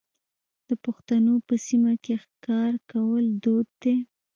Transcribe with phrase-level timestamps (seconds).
[0.67, 3.95] د پښتنو په سیمو کې ښکار کول دود دی.